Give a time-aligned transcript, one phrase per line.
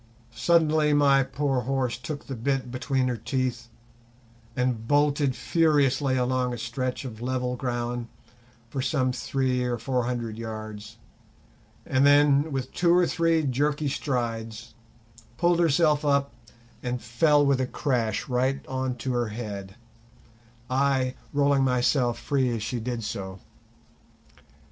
[0.33, 3.69] Suddenly my poor horse took the bit between her teeth
[4.55, 8.07] and bolted furiously along a stretch of level ground
[8.67, 10.97] for some three or four hundred yards,
[11.85, 14.73] and then, with two or three jerky strides,
[15.37, 16.33] pulled herself up
[16.81, 19.75] and fell with a crash right on to her head,
[20.67, 23.39] I rolling myself free as she did so.